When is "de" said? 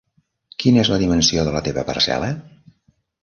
1.49-1.53